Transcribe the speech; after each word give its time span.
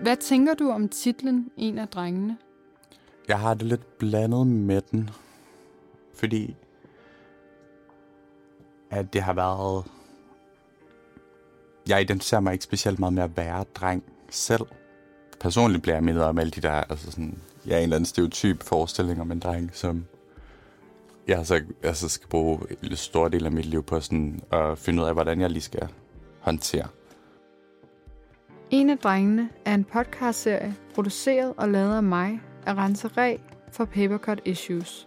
Hvad 0.00 0.16
tænker 0.16 0.54
du 0.54 0.70
om 0.70 0.88
titlen 0.88 1.50
En 1.56 1.78
af 1.78 1.88
drengene? 1.88 2.36
Jeg 3.28 3.38
har 3.38 3.54
det 3.54 3.66
lidt 3.66 3.98
blandet 3.98 4.46
med 4.46 4.80
den, 4.90 5.10
fordi 6.14 6.56
at 8.90 9.12
det 9.12 9.22
har 9.22 9.32
været... 9.32 9.84
Jeg 11.88 12.00
identificerer 12.00 12.40
mig 12.40 12.52
ikke 12.52 12.64
specielt 12.64 12.98
meget 12.98 13.12
med 13.12 13.22
at 13.22 13.36
være 13.36 13.64
dreng 13.74 14.04
selv. 14.30 14.66
Personligt 15.40 15.82
bliver 15.82 15.96
jeg 15.96 16.04
mindet 16.04 16.24
om 16.24 16.38
alle 16.38 16.50
de 16.50 16.60
der, 16.60 16.72
altså 16.72 17.10
sådan, 17.10 17.38
jeg 17.66 17.74
er 17.74 17.78
en 17.78 17.82
eller 17.82 17.96
anden 17.96 18.06
stereotyp 18.06 18.62
forestilling 18.62 19.20
om 19.20 19.32
en 19.32 19.40
dreng, 19.40 19.70
som 19.72 20.04
jeg 21.28 21.46
så 21.46 21.60
altså 21.82 22.08
skal 22.08 22.28
bruge 22.28 22.60
en 22.82 22.96
stor 22.96 23.28
del 23.28 23.44
af 23.44 23.52
mit 23.52 23.66
liv 23.66 23.82
på 23.82 24.00
sådan 24.00 24.40
at 24.52 24.78
finde 24.78 25.02
ud 25.02 25.08
af, 25.08 25.14
hvordan 25.14 25.40
jeg 25.40 25.50
lige 25.50 25.62
skal 25.62 25.88
håndtere. 26.40 26.88
En 28.72 28.90
af 28.90 28.98
drengene 28.98 29.48
er 29.64 29.74
en 29.74 29.84
podcastserie, 29.84 30.74
produceret 30.94 31.54
og 31.56 31.68
lavet 31.68 31.96
af 31.96 32.02
mig, 32.02 32.40
Arantxa 32.66 33.08
Ræ 33.08 33.36
for 33.72 33.84
Papercut 33.84 34.40
Issues. 34.44 35.06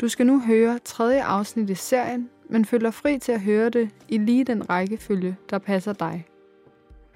Du 0.00 0.08
skal 0.08 0.26
nu 0.26 0.40
høre 0.40 0.78
tredje 0.78 1.22
afsnit 1.22 1.70
i 1.70 1.74
serien, 1.74 2.30
men 2.50 2.64
føl 2.64 2.80
dig 2.80 2.94
fri 2.94 3.18
til 3.18 3.32
at 3.32 3.40
høre 3.40 3.68
det 3.68 3.90
i 4.08 4.18
lige 4.18 4.44
den 4.44 4.70
rækkefølge, 4.70 5.36
der 5.50 5.58
passer 5.58 5.92
dig. 5.92 6.26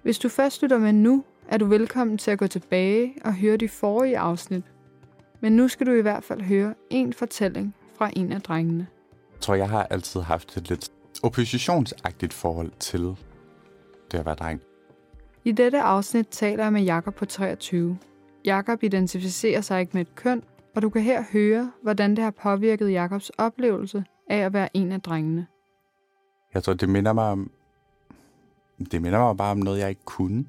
Hvis 0.03 0.19
du 0.19 0.29
først 0.29 0.63
lytter 0.63 0.79
med 0.79 0.93
nu, 0.93 1.25
er 1.49 1.57
du 1.57 1.67
velkommen 1.67 2.19
til 2.19 2.31
at 2.31 2.39
gå 2.39 2.47
tilbage 2.47 3.15
og 3.25 3.35
høre 3.35 3.57
de 3.57 3.69
forrige 3.69 4.19
afsnit. 4.19 4.65
Men 5.41 5.57
nu 5.57 5.69
skal 5.69 5.87
du 5.87 5.93
i 5.93 6.03
hvert 6.03 6.25
fald 6.25 6.41
høre 6.41 6.75
en 6.91 7.13
fortælling 7.13 7.75
fra 7.95 8.11
en 8.17 8.33
af 8.33 8.43
drengene. 8.43 8.87
Jeg 9.33 9.41
tror, 9.41 9.55
jeg 9.55 9.69
har 9.69 9.87
altid 9.91 10.21
haft 10.21 10.57
et 10.57 10.69
lidt 10.69 10.91
oppositionsagtigt 11.23 12.33
forhold 12.33 12.73
til 12.79 13.17
det 14.11 14.19
at 14.19 14.27
være 14.27 14.35
dreng. 14.35 14.61
I 15.45 15.53
dette 15.53 15.81
afsnit 15.81 16.29
taler 16.29 16.65
jeg 16.65 16.73
med 16.73 16.83
Jakob 16.83 17.15
på 17.15 17.25
23. 17.25 17.99
Jakob 18.45 18.83
identificerer 18.83 19.61
sig 19.61 19.81
ikke 19.81 19.91
med 19.95 20.01
et 20.01 20.15
køn, 20.15 20.43
og 20.75 20.83
du 20.83 20.91
kan 20.91 21.03
her 21.03 21.25
høre, 21.33 21.73
hvordan 21.83 22.11
det 22.17 22.25
har 22.25 22.31
påvirket 22.31 22.93
Jakobs 22.93 23.31
oplevelse 23.31 24.05
af 24.31 24.37
at 24.37 24.53
være 24.53 24.77
en 24.77 24.93
af 24.93 25.01
drengene. 25.01 25.47
Jeg 26.55 26.63
tror, 26.63 26.75
det 26.75 26.89
minder 26.89 27.13
mig 27.13 27.25
om... 27.25 27.51
Det 28.93 29.03
minder 29.03 29.19
mig 29.19 29.37
bare 29.37 29.51
om 29.51 29.59
noget, 29.59 29.79
jeg 29.79 29.89
ikke 29.89 30.05
kunne. 30.05 30.45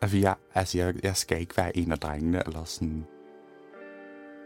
Altså, 0.00 0.16
jeg, 0.16 0.34
altså 0.54 0.78
jeg, 0.78 1.04
jeg 1.04 1.16
skal 1.16 1.40
ikke 1.40 1.56
være 1.56 1.76
en 1.76 1.92
af 1.92 1.98
drengene, 1.98 2.42
eller 2.46 2.64
sådan... 2.64 3.04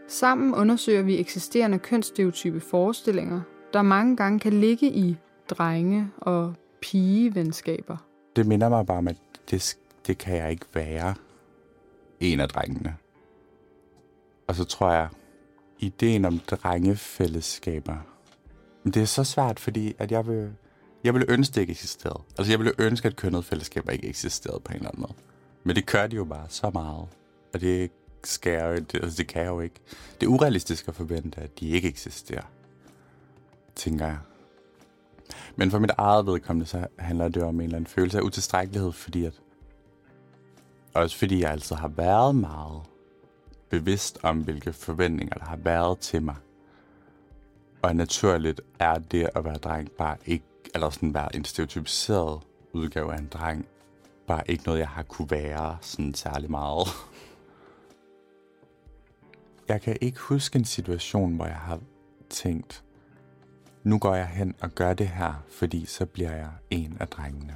Sammen 0.07 0.55
undersøger 0.55 1.01
vi 1.01 1.19
eksisterende 1.19 1.79
kønsstereotype 1.79 2.59
forestillinger, 2.59 3.41
der 3.73 3.81
mange 3.81 4.17
gange 4.17 4.39
kan 4.39 4.53
ligge 4.53 4.91
i 4.91 5.17
drenge- 5.49 6.11
og 6.17 6.53
pigevenskaber. 6.81 8.06
Det 8.37 8.47
minder 8.47 8.69
mig 8.69 8.85
bare 8.85 8.97
om, 8.97 9.07
at 9.07 9.17
det, 9.51 9.77
det 10.07 10.17
kan 10.17 10.35
jeg 10.35 10.51
ikke 10.51 10.65
være 10.73 11.15
en 12.19 12.39
af 12.39 12.49
drengene. 12.49 12.95
Og 14.47 14.55
så 14.55 14.63
tror 14.63 14.91
jeg, 14.91 15.09
ideen 15.79 16.25
om 16.25 16.39
drengefællesskaber, 16.39 17.97
men 18.83 18.93
det 18.93 19.01
er 19.01 19.05
så 19.05 19.23
svært, 19.23 19.59
fordi 19.59 19.95
at 19.97 20.11
jeg 20.11 20.27
vil, 20.27 20.53
jeg 21.03 21.13
vil 21.13 21.25
ønske, 21.29 21.53
det 21.53 21.61
ikke 21.61 21.71
eksisterede. 21.71 22.23
Altså 22.37 22.51
jeg 22.51 22.59
ville 22.59 22.73
ønske, 22.77 23.07
at 23.07 23.15
kønnet 23.15 23.45
fællesskaber 23.45 23.91
ikke 23.91 24.07
eksisterede 24.07 24.59
på 24.59 24.71
en 24.71 24.75
eller 24.75 24.89
anden 24.89 25.01
måde. 25.01 25.13
Men 25.63 25.75
det 25.75 25.85
gør 25.85 26.07
de 26.07 26.15
jo 26.15 26.25
bare 26.25 26.45
så 26.49 26.69
meget. 26.73 27.07
Og 27.53 27.61
det 27.61 27.91
skal 28.23 28.53
jeg 28.53 28.63
jo, 28.63 28.75
det, 28.75 29.03
altså 29.03 29.17
det 29.17 29.27
kan 29.27 29.41
jeg 29.41 29.49
jo 29.49 29.59
ikke. 29.59 29.79
Det 30.21 30.27
er 30.27 30.31
urealistisk 30.31 30.87
at 30.87 30.95
forvente, 30.95 31.41
at 31.41 31.59
de 31.59 31.69
ikke 31.69 31.87
eksisterer. 31.87 32.45
Tænker 33.75 34.05
jeg. 34.05 34.17
Men 35.55 35.71
for 35.71 35.79
mit 35.79 35.91
eget 35.97 36.25
vedkommende, 36.25 36.65
så 36.65 36.87
handler 36.99 37.27
det 37.27 37.43
om 37.43 37.55
en 37.55 37.61
eller 37.61 37.75
anden 37.75 37.87
følelse 37.87 38.17
af 38.17 38.21
utilstrækkelighed, 38.21 38.91
fordi 38.91 39.25
at... 39.25 39.33
Også 40.93 41.17
fordi 41.17 41.41
jeg 41.41 41.51
altid 41.51 41.75
har 41.75 41.87
været 41.87 42.35
meget 42.35 42.81
bevidst 43.69 44.19
om, 44.23 44.39
hvilke 44.39 44.73
forventninger 44.73 45.35
der 45.35 45.45
har 45.45 45.57
været 45.57 45.99
til 45.99 46.21
mig. 46.21 46.35
Og 47.81 47.95
naturligt 47.95 48.61
er 48.79 48.97
det 48.97 49.29
at 49.35 49.45
være 49.45 49.57
dreng 49.57 49.91
bare 49.91 50.17
ikke, 50.25 50.45
eller 50.75 50.89
sådan 50.89 51.13
være 51.13 51.35
en 51.35 51.45
stereotypiseret 51.45 52.41
udgave 52.73 53.13
af 53.13 53.17
en 53.17 53.27
dreng, 53.33 53.67
bare 54.27 54.41
ikke 54.45 54.63
noget, 54.65 54.79
jeg 54.79 54.87
har 54.87 55.03
kunne 55.03 55.31
være 55.31 55.77
sådan 55.81 56.13
særlig 56.13 56.51
meget. 56.51 56.87
Jeg 59.67 59.81
kan 59.81 59.97
ikke 60.01 60.19
huske 60.19 60.59
en 60.59 60.65
situation, 60.65 61.35
hvor 61.35 61.45
jeg 61.45 61.55
har 61.55 61.79
tænkt, 62.29 62.83
nu 63.87 63.97
går 63.99 64.15
jeg 64.15 64.27
hen 64.27 64.55
og 64.61 64.75
gør 64.75 64.93
det 64.93 65.07
her, 65.07 65.43
fordi 65.49 65.85
så 65.85 66.05
bliver 66.05 66.31
jeg 66.31 66.49
en 66.69 66.97
af 66.99 67.07
drengene. 67.07 67.55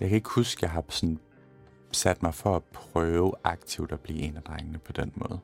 Jeg 0.00 0.08
kan 0.08 0.16
ikke 0.16 0.30
huske, 0.30 0.58
at 0.58 0.62
jeg 0.62 0.70
har 0.70 0.84
sådan 0.88 1.18
sat 1.92 2.22
mig 2.22 2.34
for 2.34 2.56
at 2.56 2.62
prøve 2.62 3.32
aktivt 3.44 3.92
at 3.92 4.00
blive 4.00 4.18
en 4.18 4.36
af 4.36 4.42
drengene 4.42 4.78
på 4.78 4.92
den 4.92 5.12
måde. 5.14 5.40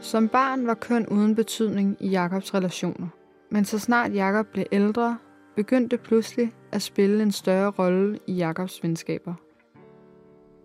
Som 0.00 0.28
barn 0.28 0.66
var 0.66 0.74
køn 0.74 1.06
uden 1.06 1.34
betydning 1.34 1.96
i 2.00 2.08
Jakobs 2.08 2.54
relationer. 2.54 3.08
Men 3.50 3.64
så 3.64 3.78
snart 3.78 4.14
Jakob 4.14 4.46
blev 4.46 4.64
ældre, 4.72 5.18
begyndte 5.56 5.96
det 5.96 6.04
pludselig 6.04 6.52
at 6.72 6.82
spille 6.82 7.22
en 7.22 7.32
større 7.32 7.70
rolle 7.70 8.18
i 8.26 8.32
Jakobs 8.32 8.82
venskaber. 8.82 9.34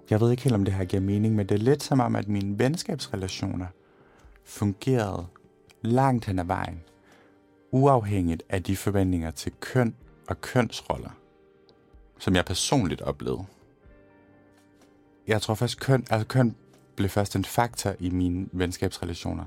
Jeg 0.09 0.21
ved 0.21 0.31
ikke 0.31 0.43
helt, 0.43 0.55
om 0.55 0.65
det 0.65 0.73
her 0.73 0.85
giver 0.85 1.01
mening, 1.01 1.35
men 1.35 1.49
det 1.49 1.55
er 1.55 1.63
lidt 1.63 1.83
som 1.83 1.99
om, 1.99 2.15
at 2.15 2.27
mine 2.27 2.59
venskabsrelationer 2.59 3.67
fungerede 4.43 5.25
langt 5.81 6.25
hen 6.25 6.39
ad 6.39 6.45
vejen, 6.45 6.81
uafhængigt 7.71 8.43
af 8.49 8.63
de 8.63 8.77
forventninger 8.77 9.31
til 9.31 9.51
køn 9.59 9.95
og 10.27 10.41
kønsroller, 10.41 11.09
som 12.19 12.35
jeg 12.35 12.45
personligt 12.45 13.01
oplevede. 13.01 13.45
Jeg 15.27 15.41
tror 15.41 15.53
først, 15.53 15.79
køn, 15.79 16.05
altså 16.09 16.27
køn 16.27 16.55
blev 16.95 17.09
først 17.09 17.35
en 17.35 17.45
faktor 17.45 17.95
i 17.99 18.09
mine 18.09 18.47
venskabsrelationer 18.51 19.45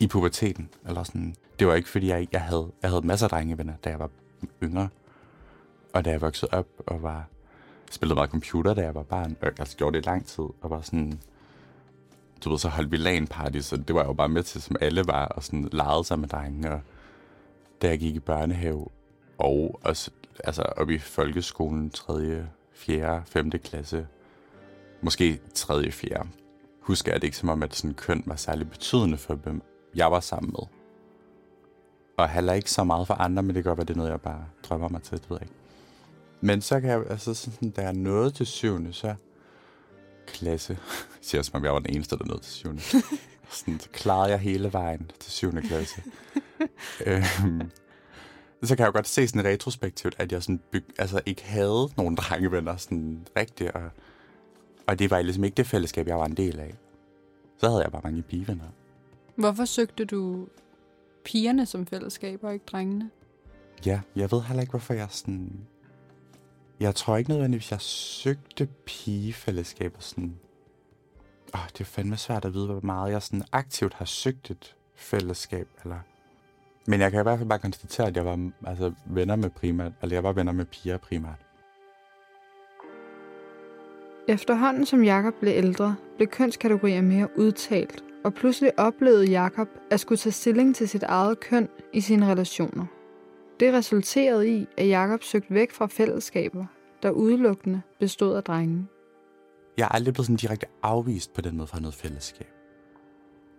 i 0.00 0.06
puberteten. 0.06 0.68
Eller 0.86 1.02
sådan. 1.02 1.34
Det 1.58 1.66
var 1.66 1.74
ikke, 1.74 1.88
fordi 1.88 2.08
jeg, 2.08 2.28
jeg, 2.32 2.42
havde, 2.42 2.72
jeg 2.82 2.90
havde 2.90 3.06
masser 3.06 3.26
af 3.26 3.30
drengevenner, 3.30 3.74
da 3.84 3.90
jeg 3.90 3.98
var 3.98 4.10
yngre. 4.62 4.88
Og 5.94 6.04
da 6.04 6.10
jeg 6.10 6.20
voksede 6.20 6.54
op 6.54 6.66
og 6.86 7.02
var 7.02 7.28
spillede 7.94 8.14
meget 8.14 8.30
computer, 8.30 8.74
da 8.74 8.82
jeg 8.82 8.94
var 8.94 9.02
barn. 9.02 9.36
Og 9.40 9.46
jeg 9.46 9.60
altså, 9.60 9.76
gjorde 9.76 9.96
det 9.96 10.06
i 10.06 10.08
lang 10.08 10.26
tid, 10.26 10.44
og 10.60 10.70
var 10.70 10.80
sådan... 10.80 11.20
Du 12.44 12.50
ved, 12.50 12.58
så 12.58 12.68
holdt 12.68 12.90
vi 12.90 12.96
lan 12.96 13.26
party, 13.26 13.58
så 13.58 13.76
det 13.76 13.94
var 13.94 14.00
jeg 14.00 14.08
jo 14.08 14.12
bare 14.12 14.28
med 14.28 14.42
til, 14.42 14.62
som 14.62 14.76
alle 14.80 15.06
var, 15.06 15.26
og 15.26 15.44
sådan 15.44 15.68
legede 15.72 16.04
sig 16.04 16.18
med 16.18 16.28
drengene. 16.28 16.72
Og 16.72 16.80
da 17.82 17.88
jeg 17.88 17.98
gik 17.98 18.14
i 18.14 18.20
børnehave, 18.20 18.88
og 19.38 19.80
også, 19.84 20.10
altså 20.44 20.62
op 20.62 20.90
i 20.90 20.98
folkeskolen, 20.98 21.90
3., 21.90 22.46
4., 22.72 23.22
5. 23.26 23.50
klasse, 23.50 24.06
måske 25.00 25.40
3., 25.54 25.90
4., 25.90 26.26
husker 26.80 27.12
jeg 27.12 27.20
det 27.20 27.26
ikke 27.26 27.36
som 27.36 27.48
om, 27.48 27.62
at 27.62 27.74
sådan 27.74 27.94
køn 27.94 28.22
var 28.26 28.36
særlig 28.36 28.70
betydende 28.70 29.16
for, 29.16 29.34
hvem 29.34 29.62
jeg 29.94 30.10
var 30.10 30.20
sammen 30.20 30.52
med. 30.58 30.66
Og 32.16 32.28
heller 32.28 32.52
ikke 32.52 32.70
så 32.70 32.84
meget 32.84 33.06
for 33.06 33.14
andre, 33.14 33.42
men 33.42 33.54
det 33.54 33.64
kan 33.64 33.70
godt 33.70 33.78
være, 33.78 33.86
det 33.86 33.94
er 33.94 33.98
noget, 33.98 34.10
jeg 34.10 34.20
bare 34.20 34.44
drømmer 34.62 34.88
mig 34.88 35.02
til, 35.02 35.18
det 35.18 35.30
ved 35.30 35.36
jeg 35.36 35.42
ikke. 35.42 35.61
Men 36.44 36.60
så 36.60 36.80
kan 36.80 36.90
jeg, 36.90 37.04
altså 37.10 37.34
sådan, 37.34 37.70
da 37.70 37.82
jeg 37.82 37.92
nåede 37.92 38.30
til 38.30 38.46
syvende, 38.46 38.92
så 38.92 39.14
klasse, 40.26 40.72
jeg 41.12 41.18
siger 41.20 41.42
som 41.42 41.56
om 41.56 41.64
jeg 41.64 41.72
var 41.72 41.78
den 41.78 41.94
eneste, 41.94 42.18
der 42.18 42.24
nåede 42.24 42.42
til 42.42 42.52
syvende. 42.52 42.82
sådan, 43.50 43.80
så 43.80 43.88
klarede 43.92 44.30
jeg 44.30 44.38
hele 44.38 44.72
vejen 44.72 45.10
til 45.20 45.32
syvende 45.32 45.62
klasse. 45.62 46.02
øhm, 47.06 47.70
så 48.62 48.76
kan 48.76 48.78
jeg 48.78 48.86
jo 48.86 48.92
godt 48.92 49.08
se 49.08 49.28
sådan 49.28 49.44
retrospektivt, 49.44 50.14
at 50.18 50.32
jeg 50.32 50.42
sådan 50.42 50.60
byg, 50.70 50.84
altså 50.98 51.20
ikke 51.26 51.44
havde 51.44 51.88
nogen 51.96 52.14
drengevenner 52.14 52.76
sådan 52.76 53.26
rigtigt, 53.36 53.70
og, 53.70 53.90
og 54.86 54.98
det 54.98 55.10
var 55.10 55.22
ligesom 55.22 55.44
ikke 55.44 55.54
det 55.54 55.66
fællesskab, 55.66 56.06
jeg 56.06 56.18
var 56.18 56.26
en 56.26 56.36
del 56.36 56.60
af. 56.60 56.74
Så 57.58 57.68
havde 57.68 57.82
jeg 57.82 57.92
bare 57.92 58.02
mange 58.04 58.22
pigevenner. 58.22 58.64
Hvorfor 59.36 59.64
søgte 59.64 60.04
du 60.04 60.46
pigerne 61.24 61.66
som 61.66 61.86
fællesskab 61.86 62.44
og 62.44 62.52
ikke 62.52 62.64
drengene? 62.66 63.10
Ja, 63.86 64.00
jeg 64.16 64.32
ved 64.32 64.42
heller 64.42 64.60
ikke, 64.60 64.70
hvorfor 64.70 64.94
jeg 64.94 65.06
sådan... 65.10 65.66
Jeg 66.80 66.94
tror 66.94 67.16
ikke 67.16 67.30
nødvendigvis, 67.30 67.70
jeg 67.70 67.80
søgte 67.80 68.68
pigefællesskaber 68.86 70.00
sådan... 70.00 70.38
Åh, 71.54 71.60
det 71.72 71.80
er 71.80 71.84
fandme 71.84 72.16
svært 72.16 72.44
at 72.44 72.54
vide, 72.54 72.66
hvor 72.66 72.80
meget 72.82 73.12
jeg 73.12 73.22
sådan 73.22 73.44
aktivt 73.52 73.94
har 73.94 74.04
søgt 74.04 74.50
et 74.50 74.76
fællesskab, 74.94 75.68
eller... 75.82 75.98
Men 76.86 77.00
jeg 77.00 77.10
kan 77.10 77.20
i 77.20 77.22
hvert 77.22 77.38
fald 77.38 77.48
bare 77.48 77.58
konstatere, 77.58 78.06
at 78.06 78.16
jeg 78.16 78.24
var 78.24 78.50
altså, 78.66 78.92
venner 79.06 79.36
med 79.36 79.50
primært, 79.50 79.92
eller 80.02 80.16
jeg 80.16 80.24
var 80.24 80.32
venner 80.32 80.52
med 80.52 80.64
piger 80.64 80.98
primært. 80.98 81.46
Efterhånden 84.28 84.86
som 84.86 85.04
Jakob 85.04 85.34
blev 85.40 85.52
ældre, 85.56 85.96
blev 86.16 86.28
kønskategorier 86.28 87.00
mere 87.00 87.28
udtalt, 87.36 88.04
og 88.24 88.34
pludselig 88.34 88.78
oplevede 88.78 89.30
Jakob 89.30 89.68
at 89.90 90.00
skulle 90.00 90.18
tage 90.18 90.32
stilling 90.32 90.76
til 90.76 90.88
sit 90.88 91.02
eget 91.02 91.40
køn 91.40 91.68
i 91.92 92.00
sine 92.00 92.26
relationer. 92.30 92.86
Det 93.62 93.72
resulterede 93.72 94.56
i, 94.56 94.66
at 94.76 94.88
Jakob 94.88 95.22
søgte 95.22 95.54
væk 95.54 95.72
fra 95.72 95.86
fællesskaber, 95.86 96.66
der 97.02 97.10
udelukkende 97.10 97.82
bestod 98.00 98.36
af 98.36 98.42
drenge. 98.42 98.86
Jeg 99.76 99.84
er 99.84 99.88
aldrig 99.88 100.14
blevet 100.14 100.26
sådan 100.26 100.36
direkte 100.36 100.66
afvist 100.82 101.34
på 101.34 101.40
den 101.40 101.56
måde 101.56 101.66
fra 101.66 101.80
noget 101.80 101.94
fællesskab. 101.94 102.46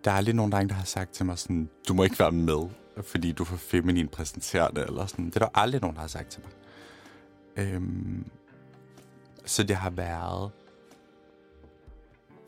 Der 0.04 0.10
er 0.10 0.14
aldrig 0.14 0.34
nogen 0.34 0.52
drenge, 0.52 0.68
der 0.68 0.74
har 0.74 0.84
sagt 0.84 1.12
til 1.12 1.26
mig 1.26 1.38
sådan, 1.38 1.68
du 1.88 1.94
må 1.94 2.04
ikke 2.04 2.18
være 2.18 2.32
med. 2.32 2.68
fordi 3.02 3.32
du 3.32 3.42
er 3.42 3.46
for 3.46 3.56
feminin 3.56 4.08
præsenterende, 4.08 4.80
eller 4.80 5.06
sådan. 5.06 5.26
Det 5.26 5.36
er 5.36 5.40
der 5.40 5.48
aldrig 5.54 5.80
nogen, 5.80 5.94
der 5.94 6.00
har 6.00 6.08
sagt 6.08 6.28
til 6.28 6.42
mig. 6.42 6.52
Øhm, 7.66 8.26
så 9.44 9.62
det 9.62 9.76
har 9.76 9.90
været... 9.90 10.50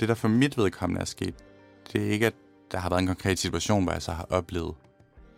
Det, 0.00 0.08
der 0.08 0.14
for 0.14 0.29
mit 0.29 0.58
vedkommende 0.58 1.00
er 1.00 1.05
sket, 1.05 1.35
det 1.93 2.06
er 2.06 2.11
ikke, 2.11 2.26
at 2.26 2.35
der 2.73 2.79
har 2.79 2.88
været 2.88 3.00
en 3.00 3.06
konkret 3.06 3.38
situation, 3.38 3.82
hvor 3.82 3.93
jeg 3.93 4.03
så 4.03 4.12
har 4.12 4.26
oplevet, 4.31 4.75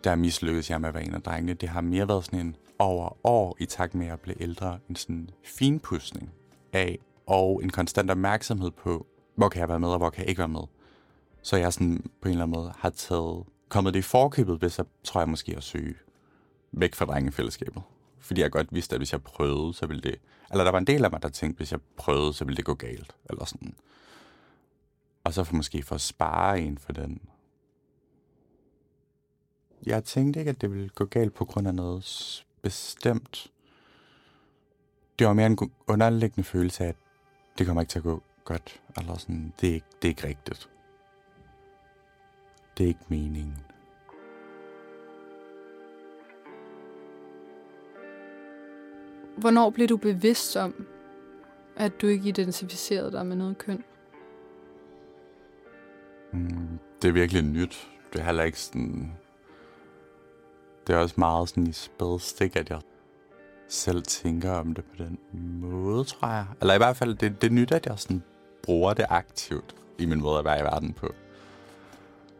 der 0.03 0.15
mislykkedes 0.15 0.69
jeg 0.69 0.81
med 0.81 0.89
at 0.89 0.95
være 0.95 1.05
en 1.05 1.13
af 1.13 1.21
drengene. 1.21 1.53
Det 1.53 1.69
har 1.69 1.81
mere 1.81 2.07
været 2.07 2.25
sådan 2.25 2.39
en 2.39 2.55
over 2.79 3.17
år, 3.23 3.57
i 3.59 3.65
takt 3.65 3.95
med 3.95 4.07
at 4.07 4.19
blive 4.19 4.41
ældre, 4.41 4.79
en 4.89 4.95
sådan 4.95 5.29
finpudsning 5.43 6.31
af, 6.73 6.99
og 7.27 7.63
en 7.63 7.69
konstant 7.69 8.11
opmærksomhed 8.11 8.71
på, 8.71 9.07
hvor 9.35 9.49
kan 9.49 9.59
jeg 9.59 9.69
være 9.69 9.79
med, 9.79 9.89
og 9.89 9.97
hvor 9.97 10.09
kan 10.09 10.21
jeg 10.21 10.29
ikke 10.29 10.39
være 10.39 10.47
med. 10.47 10.63
Så 11.41 11.57
jeg 11.57 11.73
sådan 11.73 12.11
på 12.21 12.27
en 12.27 12.31
eller 12.31 12.43
anden 12.43 12.59
måde 12.59 12.73
har 12.77 12.89
taget, 12.89 13.43
kommet 13.69 13.93
det 13.93 13.99
i 13.99 14.03
forkøbet, 14.03 14.57
hvis 14.57 14.77
jeg 14.77 14.85
tror 15.03 15.21
jeg 15.21 15.29
måske 15.29 15.57
at 15.57 15.63
søge 15.63 15.95
væk 16.71 16.95
fra 16.95 17.05
drengefællesskabet. 17.05 17.81
Fordi 18.19 18.41
jeg 18.41 18.51
godt 18.51 18.67
vidste, 18.73 18.95
at 18.95 18.99
hvis 18.99 19.11
jeg 19.11 19.21
prøvede, 19.21 19.73
så 19.73 19.87
ville 19.87 20.01
det... 20.01 20.15
Eller 20.51 20.63
der 20.63 20.71
var 20.71 20.77
en 20.77 20.87
del 20.87 21.05
af 21.05 21.11
mig, 21.11 21.21
der 21.21 21.29
tænkte, 21.29 21.55
at 21.55 21.59
hvis 21.59 21.71
jeg 21.71 21.79
prøvede, 21.97 22.33
så 22.33 22.45
ville 22.45 22.57
det 22.57 22.65
gå 22.65 22.73
galt. 22.73 23.15
Eller 23.29 23.45
sådan. 23.45 23.75
Og 25.23 25.33
så 25.33 25.43
for 25.43 25.55
måske 25.55 25.83
for 25.83 25.95
at 25.95 26.01
spare 26.01 26.61
en 26.61 26.77
for 26.77 26.93
den. 26.93 27.21
Jeg 29.89 30.03
tænkte 30.03 30.39
ikke, 30.39 30.49
at 30.49 30.61
det 30.61 30.71
ville 30.71 30.89
gå 30.89 31.05
galt 31.05 31.33
på 31.33 31.45
grund 31.45 31.67
af 31.67 31.75
noget 31.75 32.45
bestemt. 32.61 33.51
Det 35.19 35.27
var 35.27 35.33
mere 35.33 35.45
en 35.45 35.57
underliggende 35.87 36.43
følelse 36.43 36.83
af, 36.83 36.87
at 36.87 36.95
det 37.57 37.67
kommer 37.67 37.81
ikke 37.81 37.91
til 37.91 37.99
at 37.99 38.03
gå 38.03 38.23
godt. 38.43 38.81
Eller 38.97 39.17
sådan, 39.17 39.53
det 39.61 39.69
er 39.69 39.73
ikke, 39.73 39.85
det 40.01 40.07
er 40.07 40.09
ikke 40.09 40.27
rigtigt. 40.27 40.69
Det 42.77 42.83
er 42.83 42.87
ikke 42.87 42.99
meningen. 43.07 43.57
Hvornår 49.37 49.69
blev 49.69 49.87
du 49.87 49.97
bevidst 49.97 50.55
om, 50.55 50.85
at 51.75 52.01
du 52.01 52.07
ikke 52.07 52.29
identificerede 52.29 53.11
dig 53.11 53.25
med 53.25 53.35
noget 53.35 53.57
køn? 53.57 53.83
Mm, 56.33 56.79
det 57.01 57.07
er 57.07 57.11
virkelig 57.11 57.43
nyt. 57.43 57.89
Det 58.13 58.19
er 58.21 58.25
heller 58.25 58.43
ikke 58.43 58.59
sådan... 58.59 59.11
Det 60.89 60.95
er 60.95 60.99
også 60.99 61.15
meget 61.17 61.49
sådan 61.49 61.67
i 61.67 61.73
stik, 62.19 62.55
at 62.55 62.69
jeg 62.69 62.79
selv 63.67 64.03
tænker 64.03 64.51
om 64.51 64.73
det 64.73 64.83
på 64.85 65.03
den 65.03 65.19
måde, 65.61 66.03
tror 66.03 66.27
jeg. 66.27 66.45
Eller 66.61 66.73
i 66.73 66.77
hvert 66.77 66.97
fald, 66.97 67.15
det, 67.15 67.41
det 67.41 67.47
er 67.47 67.51
nyt, 67.53 67.71
at 67.71 67.85
jeg 67.85 67.99
sådan 67.99 68.23
bruger 68.63 68.93
det 68.93 69.05
aktivt 69.09 69.75
i 69.99 70.05
min 70.05 70.21
måde 70.21 70.39
at 70.39 70.45
være 70.45 70.59
i 70.59 70.63
verden 70.63 70.93
på. 70.93 71.13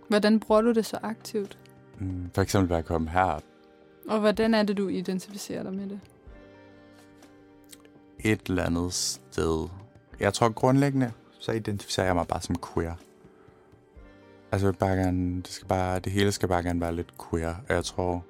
Hvordan 0.08 0.40
bruger 0.40 0.62
du 0.62 0.72
det 0.72 0.86
så 0.86 1.00
aktivt? 1.02 1.58
Mm, 2.00 2.30
for 2.34 2.42
eksempel 2.42 2.70
ved 2.70 2.78
at 2.78 2.86
komme 2.86 3.10
her. 3.10 3.40
Og 4.08 4.20
hvordan 4.20 4.54
er 4.54 4.64
det, 4.64 4.78
du 4.78 4.88
identificerer 4.88 5.64
dig 5.64 5.74
med 5.74 5.90
det? 5.90 6.00
Et 8.20 8.42
eller 8.48 8.64
andet 8.64 8.94
sted. 8.94 9.70
Jeg 10.20 10.34
tror 10.34 10.50
grundlæggende, 10.50 11.12
så 11.40 11.52
identificerer 11.52 12.06
jeg 12.06 12.16
mig 12.16 12.28
bare 12.28 12.42
som 12.42 12.56
queer. 12.74 12.96
Altså 14.52 14.72
bare 14.72 14.96
gerne, 14.96 15.36
det, 15.36 15.48
skal 15.48 15.68
bare, 15.68 16.00
det 16.00 16.12
hele 16.12 16.32
skal 16.32 16.50
bare 16.50 16.64
gerne 16.64 16.82
være 16.82 16.96
lidt 16.96 17.14
queer. 17.30 17.56
Og 17.70 17.76
jeg 17.76 17.86
tror, 17.86 18.26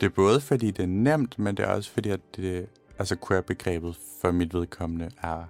det 0.00 0.06
er 0.06 0.10
både 0.10 0.40
fordi, 0.40 0.70
det 0.70 0.82
er 0.82 0.86
nemt, 0.86 1.38
men 1.38 1.56
det 1.56 1.64
er 1.64 1.68
også 1.68 1.90
fordi, 1.90 2.08
at 2.08 2.20
det, 2.36 2.66
altså 2.98 3.16
queer-begrebet 3.28 3.96
for 4.20 4.32
mit 4.32 4.54
vedkommende 4.54 5.10
er... 5.22 5.44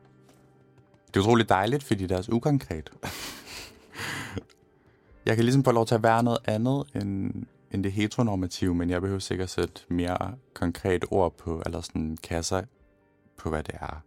Det 1.07 1.17
er 1.17 1.21
utroligt 1.21 1.49
dejligt, 1.49 1.83
fordi 1.83 2.03
det 2.03 2.11
er 2.11 2.17
også 2.17 2.33
ukonkret. 2.33 2.91
jeg 5.27 5.37
kan 5.37 5.45
ligesom 5.45 5.65
få 5.65 5.73
lov 5.73 5.87
til 5.87 5.95
at 5.95 6.03
være 6.03 6.23
noget 6.23 6.39
andet 6.45 6.85
end, 6.95 7.33
end 7.71 7.85
det 7.85 7.93
heteronormative, 7.93 8.75
men 8.75 8.91
jeg 8.91 9.01
behøver 9.01 9.21
sikkert 9.21 9.51
sætte 9.51 9.83
mere 9.89 10.35
konkret 10.55 11.05
ord 11.11 11.37
på, 11.37 11.63
eller 11.67 11.81
sådan 11.81 12.19
kasser 12.23 12.63
på, 13.37 13.49
hvad 13.49 13.63
det 13.63 13.75
er. 13.81 14.03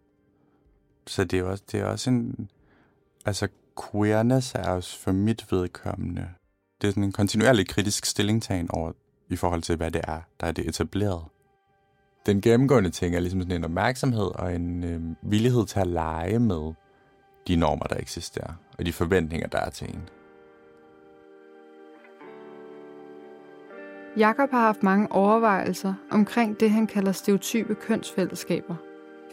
Så 1.08 1.24
det 1.24 1.40
er 1.40 1.44
også, 1.44 1.64
det 1.72 1.80
er 1.80 1.86
også 1.86 2.10
en... 2.10 2.50
Altså, 3.26 3.48
queerness 3.92 4.56
er 4.56 4.70
også 4.70 5.00
for 5.00 5.12
mit 5.12 5.52
vedkommende. 5.52 6.30
Det 6.82 6.88
er 6.88 6.92
sådan 6.92 7.04
en 7.04 7.12
kontinuerlig 7.12 7.68
kritisk 7.68 8.06
stillingtagen 8.06 8.72
over 8.72 8.92
i 9.30 9.36
forhold 9.36 9.62
til, 9.62 9.76
hvad 9.76 9.92
det 9.92 10.02
er, 10.08 10.20
der 10.40 10.48
er 10.48 10.52
det 10.52 10.68
etableret. 10.68 11.24
Den 12.26 12.42
gennemgående 12.42 12.90
ting 12.90 13.16
er 13.16 13.20
ligesom 13.20 13.42
sådan 13.42 13.56
en 13.56 13.64
opmærksomhed 13.64 14.32
og 14.36 14.56
en 14.56 14.84
øh, 14.84 15.32
villighed 15.32 15.66
til 15.66 15.80
at 15.80 15.88
lege 15.88 16.40
med 16.40 16.74
de 17.48 17.56
normer, 17.56 17.86
der 17.86 17.98
eksisterer, 17.98 18.54
og 18.80 18.86
de 18.86 18.94
forventninger, 18.94 19.48
der 19.48 19.60
er 19.60 19.70
til 19.70 19.90
en. 19.90 20.10
Jakob 24.18 24.52
har 24.52 24.62
haft 24.62 24.84
mange 24.84 25.12
overvejelser 25.12 25.94
omkring 26.12 26.60
det, 26.60 26.72
han 26.72 26.88
kalder 26.88 27.12
stereotype 27.12 27.76
kønsfællesskaber. 27.76 28.76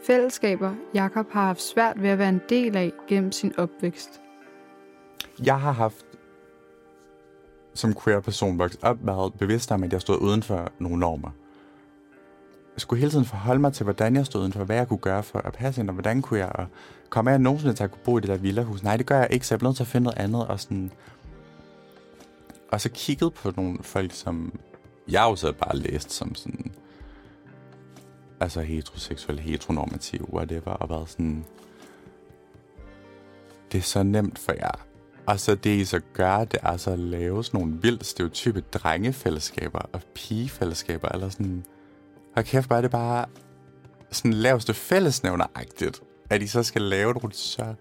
Fællesskaber, 0.07 0.75
Jakob 0.95 1.31
har 1.31 1.47
haft 1.47 1.63
svært 1.63 2.03
ved 2.03 2.09
at 2.09 2.19
være 2.19 2.29
en 2.29 2.41
del 2.49 2.77
af 2.77 2.93
gennem 3.09 3.33
sin 3.33 3.59
opvækst. 3.59 4.21
Jeg 5.45 5.61
har 5.61 5.73
haft 5.73 6.07
som 7.75 7.95
queer 7.95 8.21
person 8.21 8.59
vokset 8.59 8.85
op, 8.85 9.03
meget 9.03 9.35
bevidst 9.35 9.73
om, 9.73 9.83
at 9.83 9.93
jeg 9.93 10.01
stod 10.01 10.19
uden 10.21 10.43
for 10.43 10.73
nogle 10.79 10.99
normer. 10.99 11.31
Jeg 12.75 12.81
skulle 12.81 13.01
hele 13.01 13.11
tiden 13.11 13.25
forholde 13.25 13.61
mig 13.61 13.73
til, 13.73 13.85
hvordan 13.85 14.17
jeg 14.17 14.27
stod 14.27 14.41
uden 14.41 14.53
for, 14.53 14.65
hvad 14.65 14.77
jeg 14.77 14.89
kunne 14.89 14.99
gøre 14.99 15.23
for 15.23 15.39
at 15.39 15.53
passe 15.53 15.81
ind, 15.81 15.89
og 15.89 15.95
hvordan 15.95 16.23
kunne 16.23 16.41
jeg, 16.41 16.53
og 16.55 16.67
komme 17.11 17.33
af 17.33 17.41
nogensinde 17.41 17.75
til 17.75 17.85
at 17.85 17.91
kunne 17.91 18.05
bo 18.05 18.19
i 18.19 18.21
det 18.21 18.29
der 18.29 18.37
villahus. 18.37 18.83
Nej, 18.83 18.97
det 18.97 19.07
gør 19.07 19.19
jeg 19.19 19.29
ikke, 19.31 19.47
så 19.47 19.55
jeg 19.55 19.59
blev 19.59 19.69
nødt 19.69 19.77
til 19.77 19.85
at 19.85 19.89
finde 19.89 20.05
noget 20.05 20.19
andet, 20.19 20.47
og 20.47 20.61
sådan... 20.61 20.93
Og 22.73 22.81
så 22.81 22.91
kiggede 22.95 23.31
på 23.31 23.53
nogle 23.57 23.79
folk, 23.83 24.13
som 24.13 24.59
jeg 25.09 25.25
også 25.25 25.53
bare 25.53 25.77
læst 25.77 26.13
som 26.13 26.35
sådan... 26.35 26.73
Altså 28.41 28.61
heteroseksuel, 28.61 29.41
heteronormativ, 29.41 30.29
whatever, 30.33 30.71
og 30.73 30.91
været 30.91 31.09
sådan... 31.09 31.45
Det 33.73 33.79
er 33.79 33.83
så 33.83 34.03
nemt 34.03 34.39
for 34.39 34.53
jer 34.53 34.85
og 35.27 35.41
så 35.41 35.55
det, 35.55 35.71
I 35.71 35.85
så 35.85 36.01
gør, 36.13 36.45
det 36.45 36.61
er 36.63 36.77
så 36.77 36.91
at 36.91 36.99
lave 36.99 37.45
sådan 37.45 37.61
nogle 37.61 37.77
vildt 37.83 38.07
stereotype 38.07 38.61
drengefællesskaber 38.61 39.79
og 39.93 40.01
pigefællesskaber, 40.15 41.09
eller 41.09 41.29
sådan... 41.29 41.65
Og 42.37 42.45
kæft, 42.45 42.69
bare 42.69 42.83
det 42.83 42.91
bare 42.91 43.27
sådan 44.11 44.33
laveste 44.33 44.75
fællesnævneragtigt, 44.75 46.03
at 46.31 46.43
I 46.43 46.47
så 46.47 46.63
skal 46.63 46.83
lave 46.83 47.13
nogle 47.13 47.33
så 47.33 47.75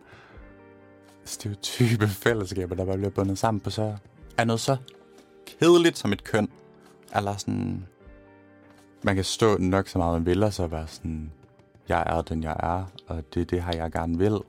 stereotype 1.25 2.07
fællesskaber, 2.07 2.75
der 2.75 2.85
bare 2.85 2.97
bliver 2.97 3.11
bundet 3.11 3.37
sammen 3.37 3.61
på 3.61 3.69
så... 3.69 3.95
Er 4.37 4.43
noget 4.43 4.59
så 4.59 4.77
kedeligt 5.45 5.97
som 5.97 6.13
et 6.13 6.23
køn. 6.23 6.49
Eller 7.15 7.37
sådan... 7.37 7.87
Man 9.03 9.15
kan 9.15 9.23
stå 9.23 9.57
nok 9.57 9.87
så 9.87 9.97
meget, 9.97 10.13
man 10.13 10.25
vil, 10.25 10.43
og 10.43 10.53
så 10.53 10.67
være 10.67 10.87
sådan... 10.87 11.31
Jeg 11.89 12.03
er 12.05 12.21
den, 12.21 12.43
jeg 12.43 12.55
er, 12.59 12.85
og 13.07 13.23
det 13.33 13.41
er 13.41 13.45
det 13.45 13.63
her, 13.63 13.75
jeg 13.75 13.91
gerne 13.91 14.17
vil. 14.17 14.39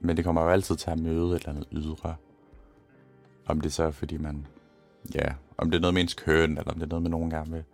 Men 0.00 0.16
det 0.16 0.24
kommer 0.24 0.42
jo 0.42 0.48
altid 0.48 0.76
til 0.76 0.90
at 0.90 0.98
møde 0.98 1.36
et 1.36 1.40
eller 1.40 1.48
andet 1.48 1.68
ydre. 1.72 2.16
Om 3.46 3.60
det 3.60 3.72
så 3.72 3.82
er, 3.82 3.90
fordi 3.90 4.16
man... 4.16 4.46
Ja, 5.14 5.34
om 5.58 5.70
det 5.70 5.76
er 5.76 5.80
noget 5.80 5.94
med 5.94 6.02
ens 6.02 6.14
køn, 6.14 6.58
eller 6.58 6.70
om 6.70 6.74
det 6.74 6.82
er 6.82 6.88
noget 6.88 7.02
med 7.02 7.10
nogen 7.10 7.30
gerne 7.30 7.50
vil 7.50 7.64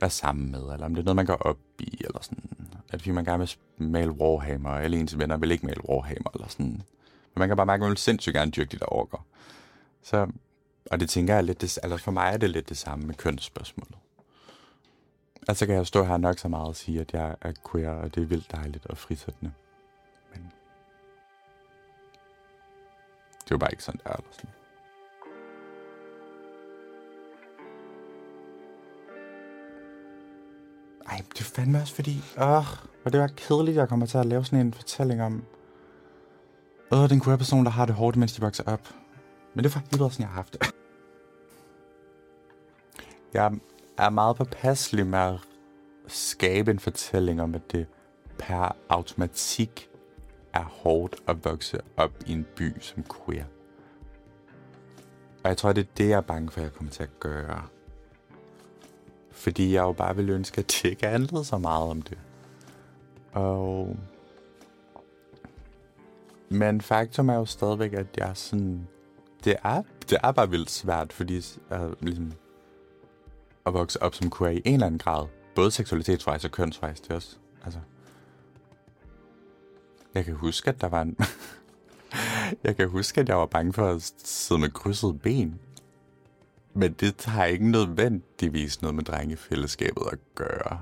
være 0.00 0.10
sammen 0.10 0.50
med, 0.50 0.60
eller 0.60 0.84
om 0.86 0.94
det 0.94 1.00
er 1.00 1.04
noget, 1.04 1.16
man 1.16 1.26
går 1.26 1.34
op 1.34 1.58
i, 1.78 2.02
eller 2.04 2.22
sådan. 2.22 2.50
At 2.92 3.00
fordi 3.00 3.10
man 3.10 3.24
gerne 3.24 3.38
vil 3.38 3.90
male 3.90 4.10
Warhammer, 4.10 4.70
og 4.70 4.82
alle 4.82 4.98
ens 4.98 5.18
venner 5.18 5.36
vil 5.36 5.50
ikke 5.50 5.66
male 5.66 5.88
Warhammer, 5.88 6.30
eller 6.34 6.48
sådan. 6.48 6.66
Men 6.66 7.38
man 7.38 7.48
kan 7.48 7.56
bare 7.56 7.66
mærke, 7.66 7.80
at 7.80 7.84
man 7.84 7.90
vil 7.90 7.98
sindssygt 7.98 8.34
gerne 8.34 8.50
dyrke 8.50 8.70
de 8.72 8.78
der 8.78 8.92
orker. 8.92 9.26
Så, 10.02 10.26
og 10.90 11.00
det 11.00 11.08
tænker 11.08 11.34
jeg 11.34 11.44
lidt, 11.44 11.60
det, 11.60 11.78
altså 11.82 11.98
for 11.98 12.10
mig 12.10 12.32
er 12.32 12.36
det 12.36 12.50
lidt 12.50 12.68
det 12.68 12.76
samme 12.76 13.06
med 13.06 13.14
kønsspørgsmålet. 13.14 13.98
Altså 15.48 15.66
kan 15.66 15.74
jeg 15.74 15.86
stå 15.86 16.04
her 16.04 16.16
nok 16.16 16.38
så 16.38 16.48
meget 16.48 16.66
og 16.66 16.76
sige, 16.76 17.00
at 17.00 17.12
jeg 17.12 17.36
er 17.40 17.52
queer, 17.72 17.90
og 17.90 18.14
det 18.14 18.22
er 18.22 18.26
vildt 18.26 18.52
dejligt 18.52 18.86
og 18.86 18.98
frisættende. 18.98 19.52
Det 23.44 23.50
var 23.50 23.58
bare 23.58 23.72
ikke 23.72 23.84
sådan, 23.84 24.00
der 24.04 24.10
er. 24.10 24.16
Eller 24.16 24.30
sådan. 24.32 24.50
Ej, 31.06 31.22
det 31.32 31.40
er 31.40 31.44
fandme 31.44 31.78
også 31.78 31.94
fordi, 31.94 32.22
åh, 32.40 32.66
og 33.04 33.12
det 33.12 33.20
var 33.20 33.26
kedeligt, 33.26 33.76
jeg 33.76 33.88
kommer 33.88 34.06
til 34.06 34.18
at 34.18 34.26
lave 34.26 34.44
sådan 34.44 34.66
en 34.66 34.74
fortælling 34.74 35.22
om, 35.22 35.44
åh, 36.92 37.08
den 37.08 37.20
queer 37.20 37.36
person, 37.36 37.64
der 37.64 37.70
har 37.70 37.86
det 37.86 37.94
hårdt, 37.94 38.16
mens 38.16 38.32
de 38.32 38.40
vokser 38.40 38.64
op. 38.66 38.94
Men 39.54 39.64
det 39.64 39.70
er 39.70 39.72
for 39.72 39.82
helvede 39.90 40.10
sådan, 40.10 40.22
jeg 40.22 40.28
har 40.28 40.34
haft 40.34 40.52
det. 40.52 40.74
Jeg 43.34 43.52
er 43.98 44.10
meget 44.10 44.36
påpasselig 44.36 45.06
med 45.06 45.18
at 45.18 45.38
skabe 46.06 46.70
en 46.70 46.78
fortælling 46.78 47.42
om, 47.42 47.54
at 47.54 47.72
det 47.72 47.86
per 48.38 48.76
automatik 48.88 49.88
er 50.54 50.64
hårdt 50.64 51.16
at 51.26 51.44
vokse 51.44 51.78
op 51.96 52.12
i 52.26 52.32
en 52.32 52.46
by 52.56 52.80
som 52.80 53.04
queer. 53.04 53.44
Og 55.44 55.48
jeg 55.48 55.56
tror, 55.56 55.72
det 55.72 55.80
er 55.80 55.94
det, 55.96 56.08
jeg 56.08 56.16
er 56.16 56.20
bange 56.20 56.50
for, 56.50 56.60
at 56.60 56.64
jeg 56.64 56.72
kommer 56.72 56.92
til 56.92 57.02
at 57.02 57.20
gøre. 57.20 57.62
Fordi 59.30 59.74
jeg 59.74 59.82
jo 59.82 59.92
bare 59.92 60.16
vil 60.16 60.30
ønske, 60.30 60.58
at 60.58 60.66
det 60.66 60.84
ikke 60.84 61.06
handlede 61.06 61.44
så 61.44 61.58
meget 61.58 61.90
om 61.90 62.02
det. 62.02 62.18
Og... 63.32 63.96
Men 66.48 66.80
faktum 66.80 67.28
er 67.28 67.34
jo 67.34 67.44
stadigvæk, 67.44 67.92
at 67.92 68.06
jeg 68.16 68.30
sådan... 68.34 68.88
Det 69.44 69.56
er, 69.64 69.82
det 70.10 70.18
er 70.22 70.32
bare 70.32 70.50
vildt 70.50 70.70
svært, 70.70 71.12
fordi 71.12 71.42
uh, 71.70 72.02
ligesom, 72.02 72.32
at 73.66 73.74
vokse 73.74 74.02
op 74.02 74.14
som 74.14 74.30
queer 74.30 74.50
i 74.50 74.62
en 74.64 74.74
eller 74.74 74.86
anden 74.86 74.98
grad. 74.98 75.26
Både 75.54 75.70
seksualitetsvejs 75.70 76.44
og 76.44 76.50
kønsvejs. 76.50 77.00
Det 77.00 77.10
er 77.10 77.14
også, 77.14 77.36
altså... 77.64 77.80
Jeg 80.14 80.24
kan 80.24 80.34
huske, 80.34 80.68
at 80.70 80.80
der 80.80 80.86
var 80.86 81.02
en... 81.02 81.18
jeg 82.64 82.76
kan 82.76 82.88
huske, 82.88 83.20
at 83.20 83.28
jeg 83.28 83.36
var 83.36 83.46
bange 83.46 83.72
for 83.72 83.88
at 83.88 84.12
sidde 84.24 84.60
med 84.60 84.70
krydset 84.70 85.22
ben. 85.22 85.60
Men 86.74 86.92
det 86.92 87.24
har 87.24 87.44
ikke 87.44 87.70
nødvendigvis 87.70 88.82
noget 88.82 88.94
med 88.94 89.04
drengefællesskabet 89.04 90.02
at 90.12 90.18
gøre. 90.34 90.80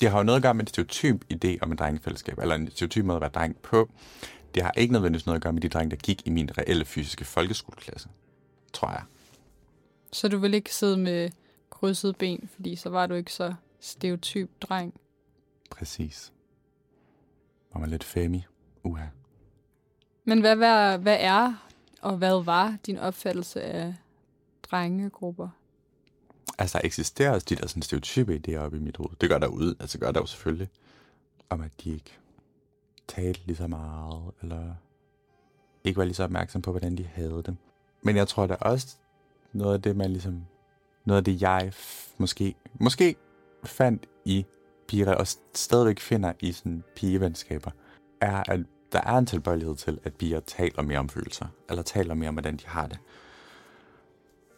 Det 0.00 0.10
har 0.10 0.18
jo 0.18 0.24
noget 0.24 0.36
at 0.36 0.42
gøre 0.42 0.54
med 0.54 0.62
en 0.62 0.66
stereotyp 0.66 1.24
idé 1.32 1.58
om 1.62 1.72
et 1.72 1.78
drengefællesskab, 1.78 2.38
eller 2.38 2.54
en 2.54 2.70
stereotyp 2.70 3.04
måde 3.04 3.16
at 3.16 3.20
være 3.20 3.30
dreng 3.30 3.56
på. 3.56 3.90
Det 4.54 4.62
har 4.62 4.72
ikke 4.76 4.92
nødvendigvis 4.92 5.26
noget 5.26 5.36
at 5.36 5.42
gøre 5.42 5.52
med 5.52 5.62
de 5.62 5.68
drenge, 5.68 5.90
der 5.90 5.96
gik 5.96 6.26
i 6.26 6.30
min 6.30 6.58
reelle 6.58 6.84
fysiske 6.84 7.24
folkeskoleklasse, 7.24 8.08
tror 8.72 8.90
jeg. 8.90 9.02
Så 10.12 10.28
du 10.28 10.38
vil 10.38 10.54
ikke 10.54 10.74
sidde 10.74 10.96
med 10.96 11.30
krydset 11.70 12.16
ben, 12.16 12.48
fordi 12.54 12.76
så 12.76 12.88
var 12.90 13.06
du 13.06 13.14
ikke 13.14 13.32
så 13.32 13.54
stereotyp 13.80 14.50
dreng? 14.60 14.94
Præcis. 15.70 16.32
Var 17.74 17.86
lidt 17.86 18.04
femi. 18.04 18.44
Uha. 18.82 19.06
Men 20.24 20.40
hvad, 20.40 20.56
hvad, 20.56 20.98
hvad 20.98 21.16
er 21.20 21.54
og 22.02 22.16
hvad 22.16 22.44
var 22.44 22.76
din 22.86 22.98
opfattelse 22.98 23.62
af 23.62 23.94
drengegrupper? 24.62 25.48
Altså, 26.58 26.78
der 26.78 26.86
eksisterer 26.86 27.30
også 27.30 27.46
de 27.50 27.56
der 27.56 27.66
sådan 27.66 27.82
stereotype 27.82 28.40
idéer 28.46 28.56
oppe 28.56 28.76
i 28.76 28.80
mit 28.80 28.96
hoved. 28.96 29.10
Det 29.20 29.28
gør 29.28 29.38
der 29.38 29.46
ud, 29.46 29.74
altså 29.80 29.98
gør 29.98 30.10
der 30.10 30.20
jo 30.20 30.26
selvfølgelig. 30.26 30.68
Om 31.50 31.60
at 31.60 31.70
de 31.84 31.90
ikke 31.90 32.18
talte 33.08 33.40
lige 33.46 33.56
så 33.56 33.66
meget, 33.66 34.32
eller 34.42 34.74
ikke 35.84 35.98
var 35.98 36.04
lige 36.04 36.14
så 36.14 36.24
opmærksom 36.24 36.62
på, 36.62 36.70
hvordan 36.70 36.96
de 36.96 37.04
havde 37.04 37.42
det. 37.46 37.56
Men 38.02 38.16
jeg 38.16 38.28
tror 38.28 38.46
da 38.46 38.54
også, 38.54 38.96
noget 39.52 39.74
af 39.74 39.82
det, 39.82 39.96
man 39.96 40.10
ligesom, 40.10 40.46
noget 41.04 41.18
af 41.18 41.24
det, 41.24 41.42
jeg 41.42 41.72
måske, 42.18 42.54
måske 42.74 43.16
fandt 43.64 44.06
i 44.24 44.46
piger, 44.90 45.14
og 45.14 45.26
stadigvæk 45.54 46.00
finder 46.00 46.32
i 46.40 46.52
sådan 46.52 46.84
pigevenskaber, 46.96 47.70
er, 48.20 48.42
at 48.48 48.60
der 48.92 49.00
er 49.00 49.18
en 49.18 49.26
tilbøjelighed 49.26 49.76
til, 49.76 49.98
at 50.04 50.14
piger 50.14 50.40
taler 50.40 50.82
mere 50.82 50.98
om 50.98 51.08
følelser, 51.08 51.46
eller 51.68 51.82
taler 51.82 52.14
mere 52.14 52.28
om, 52.28 52.34
hvordan 52.34 52.56
de 52.56 52.66
har 52.66 52.86
det. 52.86 52.98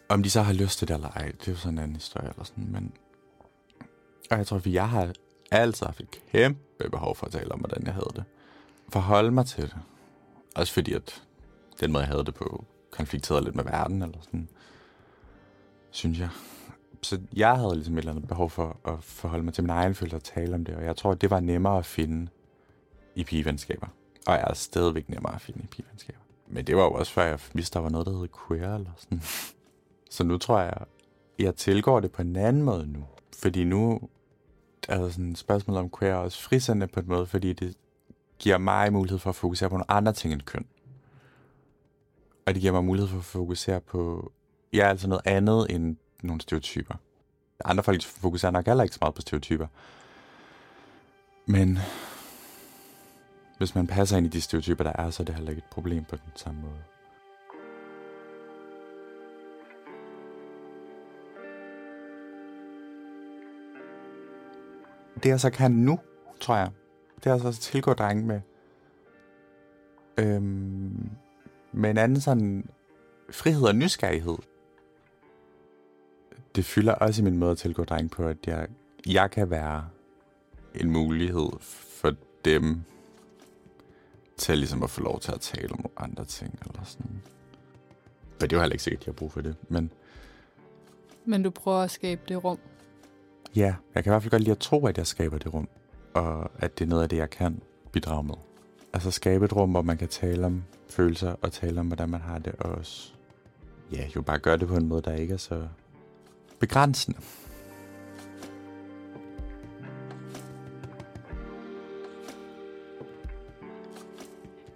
Om 0.09 0.23
de 0.23 0.31
så 0.31 0.43
har 0.43 0.53
lyst 0.53 0.79
til 0.79 0.89
det 0.89 0.95
eller 0.95 1.09
ej, 1.09 1.27
det 1.27 1.49
er 1.49 1.53
jo 1.53 1.59
sådan 1.59 1.73
en 1.73 1.79
anden 1.79 1.97
historie 1.97 2.29
eller 2.29 2.45
sådan, 2.45 2.69
men... 2.73 2.93
Og 4.31 4.39
jeg 4.39 4.47
tror, 4.47 4.57
at 4.57 4.67
jeg 4.67 4.89
har 4.89 5.13
altid 5.51 5.87
haft 5.87 6.01
et 6.01 6.11
kæmpe 6.33 6.91
behov 6.91 7.17
for 7.17 7.27
at 7.27 7.33
tale 7.33 7.53
om, 7.53 7.59
hvordan 7.59 7.87
jeg 7.87 7.95
havde 7.95 8.13
det. 8.15 8.25
Forholde 8.89 9.31
mig 9.31 9.47
til 9.47 9.63
det. 9.63 9.79
Også 10.57 10.73
fordi, 10.73 10.93
at 10.93 11.23
den 11.81 11.93
måde, 11.93 12.03
jeg 12.03 12.09
havde 12.09 12.25
det 12.25 12.35
på, 12.35 12.65
konflikterede 12.91 13.45
lidt 13.45 13.55
med 13.55 13.65
verden, 13.65 14.03
eller 14.03 14.19
sådan, 14.21 14.49
synes 15.91 16.19
jeg. 16.19 16.29
Så 17.03 17.21
jeg 17.37 17.57
havde 17.57 17.75
ligesom 17.75 17.95
et 17.95 17.99
eller 17.99 18.13
andet 18.13 18.29
behov 18.29 18.51
for 18.51 18.77
at 18.85 19.05
forholde 19.05 19.45
mig 19.45 19.55
til 19.55 19.65
min 19.65 19.71
egen 19.71 19.95
følelse 19.95 20.17
og 20.17 20.25
tale 20.25 20.55
om 20.55 20.65
det, 20.65 20.75
og 20.75 20.85
jeg 20.85 20.97
tror, 20.97 21.11
at 21.11 21.21
det 21.21 21.31
var 21.31 21.41
nemmere 21.41 21.79
at 21.79 21.87
finde 21.87 22.31
i 23.15 23.25
pigevenskaber. 23.25 23.87
Og 24.27 24.33
jeg 24.33 24.45
er 24.49 24.55
stadigvæk 24.55 25.09
nemmere 25.09 25.35
at 25.35 25.41
finde 25.41 25.61
i 25.65 25.67
pigevenskaber. 25.67 26.19
Men 26.47 26.67
det 26.67 26.77
var 26.77 26.83
jo 26.83 26.93
også 26.93 27.13
før 27.13 27.25
jeg 27.25 27.41
vidste, 27.53 27.75
der 27.75 27.81
var 27.81 27.89
noget, 27.89 28.07
der 28.07 28.19
hed 28.19 28.29
queer, 28.49 28.75
eller 28.75 28.91
sådan. 28.97 29.23
Så 30.11 30.25
nu 30.25 30.39
tror 30.39 30.61
jeg, 30.61 30.75
jeg 31.39 31.55
tilgår 31.55 32.01
det 32.01 32.13
på 32.13 32.23
en 32.23 32.37
anden 32.37 32.63
måde 32.63 32.87
nu. 32.87 33.05
Fordi 33.43 33.65
nu 33.65 34.01
er 34.89 34.99
der 34.99 35.11
sådan 35.11 35.31
et 35.31 35.39
spørgsmål 35.39 35.77
om 35.77 35.91
queer 35.99 36.15
også 36.15 36.43
frisende 36.43 36.87
på 36.87 37.01
en 37.01 37.09
måde, 37.09 37.27
fordi 37.27 37.53
det 37.53 37.77
giver 38.39 38.59
mig 38.59 38.93
mulighed 38.93 39.19
for 39.19 39.31
at 39.31 39.37
fokusere 39.37 39.69
på 39.69 39.75
nogle 39.75 39.91
andre 39.91 40.13
ting 40.13 40.33
end 40.33 40.43
køn. 40.43 40.67
Og 42.47 42.55
det 42.55 42.61
giver 42.61 42.73
mig 42.73 42.85
mulighed 42.85 43.09
for 43.09 43.19
at 43.19 43.25
fokusere 43.25 43.81
på, 43.81 44.33
ja, 44.73 44.89
altså 44.89 45.09
noget 45.09 45.23
andet 45.25 45.67
end 45.71 45.97
nogle 46.23 46.41
stereotyper. 46.41 46.95
Andre 47.65 47.83
folk 47.83 48.05
fokuserer 48.05 48.53
nok 48.53 48.67
heller 48.67 48.83
ikke 48.83 48.95
så 48.95 48.99
meget 49.01 49.15
på 49.15 49.21
stereotyper. 49.21 49.67
Men 51.47 51.79
hvis 53.59 53.75
man 53.75 53.87
passer 53.87 54.17
ind 54.17 54.27
i 54.27 54.29
de 54.29 54.41
stereotyper, 54.41 54.85
der 54.85 54.93
er, 54.95 55.11
så 55.11 55.23
er 55.23 55.25
det 55.25 55.35
heller 55.35 55.51
ikke 55.51 55.61
et 55.61 55.73
problem 55.73 56.05
på 56.05 56.17
den 56.17 56.33
samme 56.37 56.61
måde. 56.61 56.83
det 65.23 65.29
jeg 65.29 65.41
så 65.41 65.51
kan 65.51 65.71
nu, 65.71 66.01
tror 66.41 66.57
jeg, 66.57 66.71
det 67.17 67.27
er 67.27 67.33
altså 67.33 67.49
at 67.49 67.55
tilgå 67.55 67.93
drenge 67.93 68.27
med, 68.27 68.41
øhm, 70.19 71.11
med 71.73 71.91
en 71.91 71.99
anden 71.99 72.21
sådan 72.21 72.69
frihed 73.31 73.63
og 73.63 73.75
nysgerrighed. 73.75 74.39
Det 76.57 76.65
fylder 76.65 76.95
også 76.95 77.23
i 77.23 77.25
min 77.25 77.39
måde 77.39 77.51
at 77.51 77.59
tilgå 77.59 77.85
drenge 77.85 78.09
på, 78.09 78.27
at 78.27 78.37
jeg, 78.47 78.69
jeg 79.07 79.31
kan 79.31 79.51
være 79.51 79.89
en 80.75 80.91
mulighed 80.91 81.49
for 81.61 82.13
dem 82.45 82.83
til 84.37 84.59
ligesom 84.59 84.83
at 84.83 84.91
få 84.91 85.03
lov 85.03 85.21
til 85.21 85.33
at 85.33 85.41
tale 85.41 85.73
om 85.73 85.79
nogle 85.79 85.91
andre 85.97 86.25
ting. 86.25 86.59
Eller 86.67 86.85
sådan. 86.85 87.23
For 88.39 88.47
det 88.47 88.53
er 88.53 88.57
jo 88.57 88.61
heller 88.61 88.75
ikke 88.75 88.85
sikkert, 88.85 89.01
at 89.01 89.07
jeg 89.07 89.13
har 89.13 89.17
brug 89.17 89.33
for 89.33 89.41
det. 89.41 89.57
Men, 89.69 89.93
men 91.25 91.43
du 91.43 91.51
prøver 91.51 91.79
at 91.79 91.91
skabe 91.91 92.21
det 92.29 92.45
rum 92.45 92.59
Ja, 93.57 93.75
jeg 93.95 94.05
kan 94.05 94.11
i 94.11 94.13
hvert 94.13 94.23
fald 94.23 94.31
godt 94.31 94.43
lide 94.43 94.53
at 94.53 94.59
tro, 94.59 94.87
at 94.87 94.99
jeg 94.99 95.07
skaber 95.07 95.39
det 95.39 95.55
rum, 95.55 95.69
og 96.15 96.51
at 96.59 96.79
det 96.79 96.85
er 96.85 96.89
noget 96.89 97.03
af 97.03 97.09
det, 97.09 97.17
jeg 97.17 97.31
kan 97.31 97.63
bidrage 97.93 98.25
med. 98.25 98.35
Altså 98.93 99.11
skabe 99.11 99.45
et 99.45 99.57
rum, 99.57 99.71
hvor 99.71 99.83
man 99.83 99.99
kan 99.99 100.09
tale 100.09 100.47
om 100.47 100.65
følelser, 100.91 101.35
og 101.43 101.53
tale 101.53 101.81
om, 101.81 101.87
hvordan 101.87 102.11
man 102.11 102.21
har 102.21 102.39
det, 102.39 102.55
og 102.59 102.71
også, 102.71 103.13
ja, 103.93 104.07
jo 104.17 104.23
bare 104.23 104.39
gøre 104.39 104.57
det 104.57 104.69
på 104.69 104.77
en 104.77 104.89
måde, 104.89 105.03
der 105.03 105.15
ikke 105.15 105.35
er 105.35 105.39
så 105.39 105.69
begrænsende. 106.63 107.19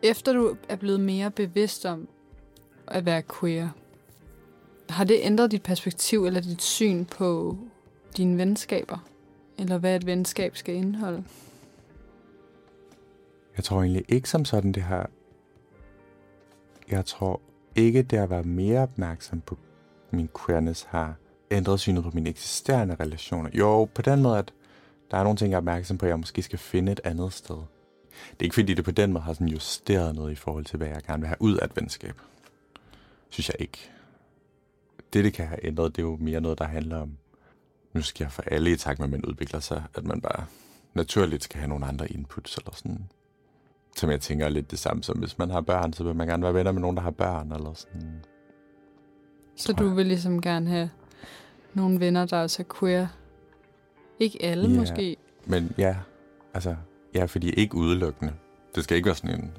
Efter 0.03 0.33
du 0.33 0.57
er 0.69 0.77
blevet 0.77 1.01
mere 1.01 1.31
bevidst 1.31 1.87
om 1.87 2.09
at 2.87 3.07
være 3.07 3.23
queer, 3.41 3.69
har 4.89 5.05
det 5.05 5.19
ændret 5.23 5.51
dit 5.51 5.63
perspektiv 5.63 6.25
eller 6.25 6.41
dit 6.41 6.63
syn 6.63 7.05
på 7.05 7.59
dine 8.17 8.39
venskaber? 8.39 8.99
Eller 9.59 9.79
hvad 9.79 9.97
et 9.97 10.07
venskab 10.07 10.57
skal 10.57 10.75
indeholde? 10.75 11.25
Jeg 13.57 13.65
tror 13.65 13.83
egentlig 13.83 14.05
ikke 14.09 14.29
som 14.29 14.45
sådan, 14.45 14.73
det 14.73 14.83
har... 14.83 15.11
Jeg 16.91 17.05
tror 17.05 17.41
ikke, 17.77 18.03
det 18.03 18.17
at 18.17 18.31
være 18.31 18.43
mere 18.43 18.81
opmærksom 18.81 19.41
på 19.41 19.59
min 20.11 20.29
queerness 20.47 20.83
har 20.83 21.15
ændret 21.51 21.81
synet 21.81 22.05
på 22.05 22.11
mine 22.15 22.31
eksisterende 22.31 22.97
relationer. 23.01 23.51
Jo, 23.55 23.89
på 23.95 24.03
den 24.03 24.23
måde, 24.23 24.39
at 24.39 24.53
der 25.11 25.17
er 25.17 25.23
nogle 25.23 25.37
ting, 25.37 25.51
jeg 25.51 25.57
er 25.57 25.61
opmærksom 25.61 25.99
på, 25.99 26.07
at 26.07 26.11
jeg 26.11 26.19
måske 26.19 26.43
skal 26.43 26.59
finde 26.59 26.93
et 26.93 27.01
andet 27.05 27.33
sted. 27.33 27.57
Det 28.31 28.41
er 28.41 28.45
ikke 28.45 28.55
fordi, 28.55 28.75
det 28.75 28.85
på 28.85 28.91
den 28.91 29.13
måde 29.13 29.25
har 29.25 29.33
sådan 29.33 29.49
justeret 29.49 30.15
noget 30.15 30.33
i 30.33 30.35
forhold 30.35 30.65
til, 30.65 30.77
hvad 30.77 30.89
jeg 30.89 31.03
gerne 31.03 31.21
vil 31.21 31.29
have 31.29 31.43
ud 31.43 31.57
af 31.57 31.65
et 31.65 31.77
venskab. 31.77 32.21
Synes 33.29 33.49
jeg 33.49 33.57
ikke. 33.59 33.91
Det, 35.13 35.25
det 35.25 35.33
kan 35.33 35.47
have 35.47 35.67
ændret, 35.67 35.97
det 35.97 36.03
er 36.03 36.07
jo 36.07 36.17
mere 36.21 36.41
noget, 36.41 36.59
der 36.59 36.65
handler 36.65 37.01
om 37.01 37.19
nu 37.97 38.03
skal 38.03 38.25
jeg 38.25 38.33
for 38.33 38.43
alle 38.47 38.73
i 38.73 38.77
takt 38.77 38.99
med, 38.99 39.07
at 39.07 39.11
man 39.11 39.25
udvikler 39.25 39.61
sig, 39.61 39.83
at 39.95 40.05
man 40.05 40.21
bare 40.21 40.45
naturligt 40.95 41.45
skal 41.45 41.59
have 41.59 41.69
nogle 41.69 41.87
andre 41.87 42.13
inputs 42.13 42.57
eller 42.57 42.75
sådan. 42.75 43.09
Som 43.97 44.11
jeg 44.11 44.21
tænker 44.21 44.45
er 44.45 44.49
lidt 44.49 44.71
det 44.71 44.79
samme 44.79 45.03
som, 45.03 45.19
hvis 45.19 45.39
man 45.39 45.51
har 45.51 45.61
børn, 45.61 45.93
så 45.93 46.05
vil 46.05 46.15
man 46.15 46.27
gerne 46.27 46.43
være 46.43 46.55
venner 46.55 46.73
med 46.73 46.81
nogen, 46.81 46.97
der 46.97 47.03
har 47.03 47.11
børn 47.11 47.53
eller 47.53 47.73
sådan. 47.75 48.25
Så 49.57 49.73
du 49.73 49.95
vil 49.95 50.07
ligesom 50.07 50.41
gerne 50.41 50.71
have 50.71 50.91
nogle 51.77 52.01
venner, 52.01 52.27
der 52.27 52.43
også 52.43 52.63
er 52.63 52.75
queer? 52.79 53.07
Ikke 54.19 54.43
alle 54.43 54.69
ja, 54.69 54.81
måske? 54.81 55.17
Men 55.45 55.73
ja, 55.79 55.97
altså, 56.55 56.77
ja, 57.15 57.25
fordi 57.25 57.51
ikke 57.51 57.75
udelukkende. 57.75 58.33
Det 58.75 58.85
skal 58.85 58.97
ikke 58.97 59.07
være 59.07 59.15
sådan 59.15 59.41
en... 59.41 59.53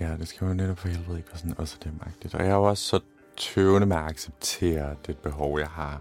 Ja, 0.00 0.16
det 0.16 0.28
skal 0.28 0.46
jo 0.48 0.54
netop 0.54 0.78
for 0.78 0.88
helvede 0.88 1.18
ikke 1.18 1.28
være 1.28 1.38
sådan, 1.38 1.54
også 1.58 1.76
det 1.82 1.86
er 1.86 2.04
magtigt. 2.04 2.34
Og 2.34 2.40
jeg 2.40 2.50
er 2.50 2.54
jo 2.54 2.62
også 2.62 2.84
så 2.84 3.00
tøvende 3.36 3.86
med 3.86 3.96
at 3.96 4.02
acceptere 4.02 4.96
det 5.06 5.18
behov, 5.18 5.58
jeg 5.58 5.68
har. 5.68 6.00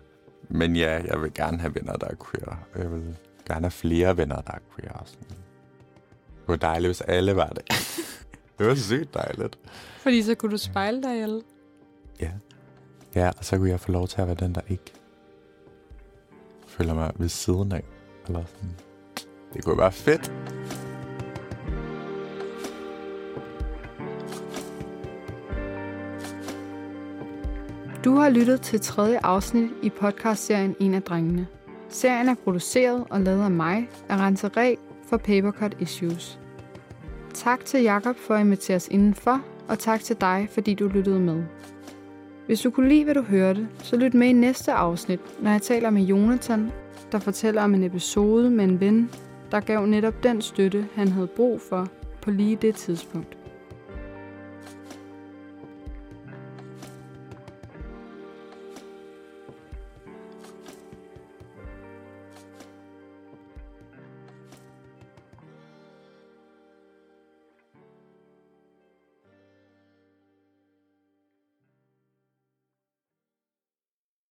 Men 0.50 0.76
ja, 0.76 1.02
jeg 1.06 1.22
vil 1.22 1.34
gerne 1.34 1.58
have 1.58 1.76
venner, 1.76 1.94
der 1.94 2.08
er 2.08 2.16
queer. 2.32 2.68
Jeg 2.78 2.92
vil 2.92 3.18
gerne 3.48 3.62
have 3.62 3.72
flere 3.72 4.18
venner, 4.18 4.42
der 4.42 4.54
er 4.54 4.60
queer. 4.76 5.04
Sådan. 5.06 5.28
Det 5.30 6.48
var 6.48 6.56
dejligt, 6.56 6.88
hvis 6.90 7.02
alle 7.02 7.36
var 7.36 7.50
det. 7.50 7.64
det 8.60 8.68
var 8.68 8.76
sygt 8.76 9.14
dejligt. 9.14 9.60
Fordi 9.98 10.24
så 10.24 10.36
kunne 10.36 10.52
du 10.52 10.58
spejle 10.58 11.04
dig 11.04 11.22
alle. 11.22 11.42
Ja. 12.20 12.32
Ja, 13.20 13.30
og 13.38 13.46
så 13.46 13.58
kunne 13.58 13.70
jeg 13.70 13.80
få 13.80 13.92
lov 13.92 14.08
til 14.08 14.22
at 14.22 14.28
være 14.28 14.36
den, 14.36 14.56
der 14.56 14.62
ikke 14.70 14.94
føler 16.68 16.94
mig 16.94 17.12
ved 17.16 17.30
siden 17.30 17.72
af. 17.72 17.84
Eller 18.28 18.44
sådan. 18.46 18.76
Det 19.54 19.66
kunne 19.66 19.78
være 19.78 19.92
fedt. 19.92 20.32
Du 28.04 28.16
har 28.16 28.30
lyttet 28.30 28.62
til 28.62 28.82
tredje 28.82 29.20
afsnit 29.24 29.70
i 29.84 29.90
podcastserien 29.90 30.76
En 30.80 30.94
af 30.94 31.04
drengene. 31.04 31.48
Serien 31.90 32.30
er 32.30 32.36
produceret 32.44 33.06
og 33.10 33.22
lavet 33.22 33.44
af 33.44 33.52
mig, 33.52 33.90
Arantxa 34.10 34.48
Re 34.58 34.76
for 35.10 35.18
Papercut 35.18 35.76
Issues. 35.80 36.40
Tak 37.34 37.66
til 37.66 37.82
Jakob 37.82 38.16
for 38.16 38.34
at 38.34 38.42
invitere 38.42 38.76
os 38.76 38.88
indenfor, 38.88 39.42
og 39.68 39.80
tak 39.80 40.00
til 40.00 40.16
dig, 40.22 40.48
fordi 40.52 40.74
du 40.74 40.88
lyttede 40.88 41.20
med. 41.20 41.44
Hvis 42.50 42.62
du 42.62 42.70
kunne 42.70 42.90
lide, 42.90 43.04
hvad 43.04 43.14
du 43.14 43.22
hørte, 43.22 43.68
så 43.84 43.98
lyt 43.98 44.14
med 44.14 44.28
i 44.28 44.34
næste 44.34 44.72
afsnit, 44.72 45.20
når 45.42 45.52
jeg 45.52 45.62
taler 45.62 45.90
med 45.90 46.02
Jonathan, 46.02 46.72
der 47.12 47.20
fortæller 47.20 47.64
om 47.64 47.74
en 47.74 47.84
episode 47.84 48.50
med 48.50 48.66
en 48.66 48.80
ven, 48.80 49.10
der 49.52 49.60
gav 49.60 49.86
netop 49.86 50.24
den 50.24 50.42
støtte, 50.42 50.88
han 50.96 51.08
havde 51.08 51.28
brug 51.28 51.62
for 51.62 51.88
på 52.22 52.32
lige 52.32 52.56
det 52.56 52.76
tidspunkt. 52.76 53.39